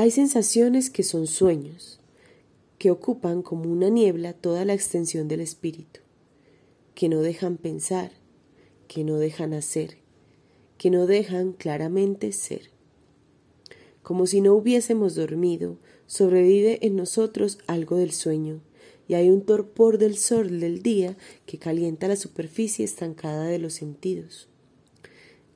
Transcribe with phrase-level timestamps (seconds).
[0.00, 1.98] Hay sensaciones que son sueños,
[2.78, 5.98] que ocupan como una niebla toda la extensión del espíritu,
[6.94, 8.12] que no dejan pensar,
[8.86, 9.96] que no dejan hacer,
[10.76, 12.70] que no dejan claramente ser.
[14.04, 18.60] Como si no hubiésemos dormido, sobrevive en nosotros algo del sueño,
[19.08, 23.72] y hay un torpor del sol del día que calienta la superficie estancada de los
[23.72, 24.46] sentidos.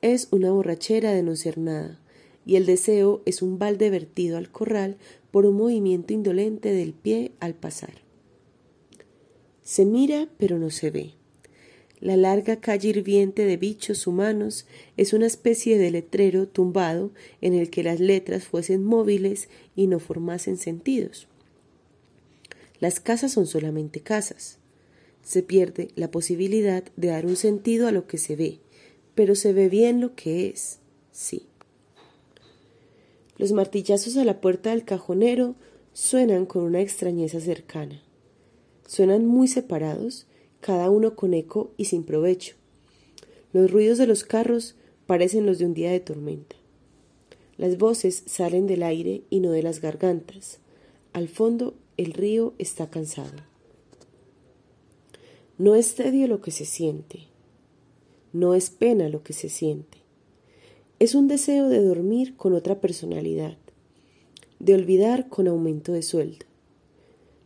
[0.01, 2.02] Es una borrachera de no ser nada,
[2.45, 4.97] y el deseo es un balde vertido al corral
[5.31, 8.01] por un movimiento indolente del pie al pasar.
[9.63, 11.13] Se mira pero no se ve.
[12.03, 14.65] La larga calle hirviente de bichos humanos
[14.97, 19.99] es una especie de letrero tumbado en el que las letras fuesen móviles y no
[19.99, 21.29] formasen sentidos.
[22.81, 24.57] Las casas son solamente casas.
[25.23, 28.59] Se pierde la posibilidad de dar un sentido a lo que se ve,
[29.15, 30.79] pero se ve bien lo que es,
[31.13, 31.47] sí.
[33.37, 35.55] Los martillazos a la puerta del cajonero
[35.93, 38.01] suenan con una extrañeza cercana.
[38.87, 40.27] Suenan muy separados,
[40.59, 42.55] cada uno con eco y sin provecho.
[43.51, 44.75] Los ruidos de los carros
[45.05, 46.55] parecen los de un día de tormenta.
[47.57, 50.59] Las voces salen del aire y no de las gargantas.
[51.11, 53.37] Al fondo el río está cansado.
[55.57, 57.27] No es tedio lo que se siente,
[58.31, 60.02] no es pena lo que se siente.
[61.03, 63.57] Es un deseo de dormir con otra personalidad,
[64.59, 66.45] de olvidar con aumento de sueldo.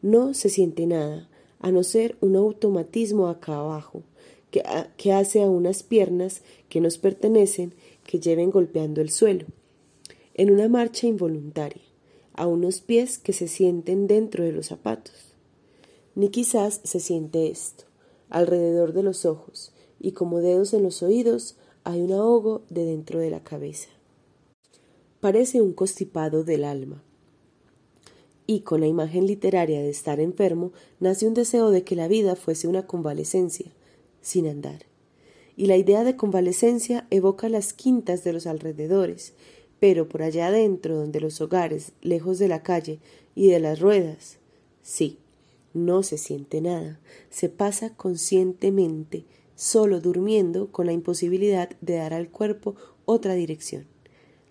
[0.04, 1.28] No se siente nada,
[1.60, 4.04] a no ser un automatismo acá abajo,
[4.52, 4.62] que,
[4.96, 9.48] que hace a unas piernas que nos pertenecen que lleven golpeando el suelo,
[10.36, 11.82] en una marcha involuntaria,
[12.34, 15.34] a unos pies que se sienten dentro de los zapatos.
[16.14, 17.86] Ni quizás se siente esto,
[18.30, 21.56] alrededor de los ojos, y como dedos en los oídos,
[21.90, 23.88] hay un ahogo de dentro de la cabeza.
[25.22, 27.02] Parece un constipado del alma.
[28.46, 32.36] Y con la imagen literaria de estar enfermo nace un deseo de que la vida
[32.36, 33.72] fuese una convalecencia,
[34.22, 34.82] sin andar.
[35.56, 39.32] Y la idea de convalecencia evoca las quintas de los alrededores,
[39.80, 43.00] pero por allá adentro, donde los hogares, lejos de la calle
[43.34, 44.40] y de las ruedas,
[44.84, 45.20] sí,
[45.74, 49.24] no se siente nada, se pasa conscientemente
[49.58, 52.76] solo durmiendo con la imposibilidad de dar al cuerpo
[53.06, 53.88] otra dirección,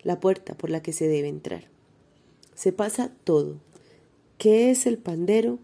[0.03, 1.69] la puerta por la que se debe entrar.
[2.53, 3.55] Se pasa todo.
[4.37, 5.59] ¿Qué es el pandero?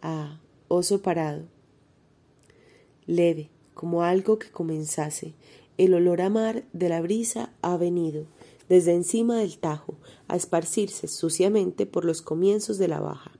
[0.00, 1.42] Ah, oso parado.
[3.06, 5.34] Leve, como algo que comenzase,
[5.76, 8.26] el olor a mar de la brisa ha venido,
[8.68, 9.96] desde encima del tajo,
[10.28, 13.32] a esparcirse suciamente por los comienzos de la baja.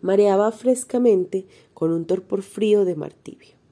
[0.00, 3.63] Mareaba frescamente con un torpor frío de martibio.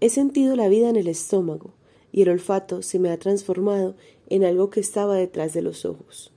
[0.00, 1.70] He sentido la vida en el estómago
[2.12, 3.94] y el olfato se me ha transformado
[4.28, 6.32] en algo que estaba detrás de los ojos.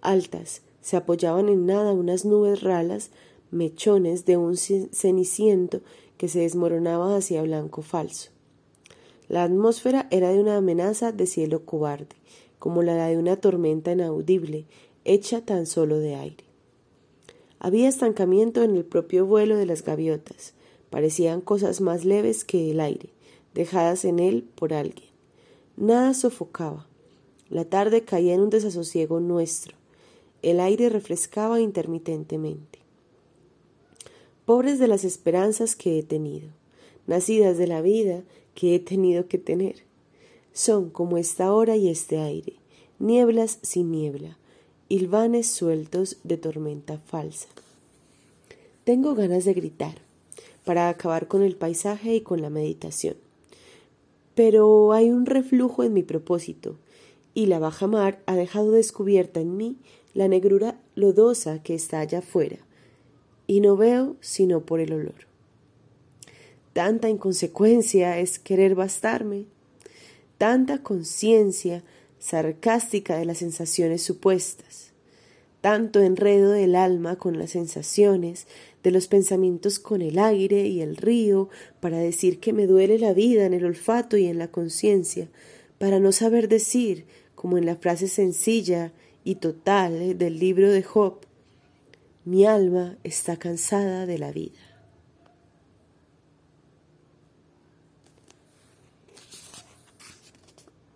[0.00, 3.10] Altas, se apoyaban en nada unas nubes ralas,
[3.50, 5.80] mechones de un ceniciento
[6.16, 8.30] que se desmoronaba hacia blanco falso.
[9.28, 12.16] La atmósfera era de una amenaza de cielo cobarde,
[12.58, 14.64] como la de una tormenta inaudible,
[15.04, 16.44] hecha tan solo de aire.
[17.58, 20.54] Había estancamiento en el propio vuelo de las gaviotas,
[20.90, 23.10] parecían cosas más leves que el aire,
[23.54, 25.08] dejadas en él por alguien.
[25.76, 26.86] Nada sofocaba.
[27.50, 29.76] La tarde caía en un desasosiego nuestro.
[30.42, 32.78] El aire refrescaba intermitentemente.
[34.44, 36.48] Pobres de las esperanzas que he tenido,
[37.06, 38.22] nacidas de la vida
[38.54, 39.84] que he tenido que tener.
[40.52, 42.54] Son como esta hora y este aire,
[42.98, 44.38] nieblas sin niebla,
[44.88, 47.48] hilvanes sueltos de tormenta falsa.
[48.84, 50.07] Tengo ganas de gritar
[50.68, 53.16] para acabar con el paisaje y con la meditación.
[54.34, 56.76] Pero hay un reflujo en mi propósito,
[57.32, 59.78] y la baja mar ha dejado descubierta en mí
[60.12, 62.58] la negrura lodosa que está allá afuera,
[63.46, 65.14] y no veo sino por el olor.
[66.74, 69.46] Tanta inconsecuencia es querer bastarme,
[70.36, 71.82] tanta conciencia
[72.18, 74.87] sarcástica de las sensaciones supuestas,
[75.60, 78.46] tanto enredo del alma con las sensaciones,
[78.82, 81.48] de los pensamientos con el aire y el río,
[81.80, 85.28] para decir que me duele la vida en el olfato y en la conciencia,
[85.78, 88.92] para no saber decir, como en la frase sencilla
[89.24, 91.18] y total del libro de Job,
[92.24, 94.77] mi alma está cansada de la vida.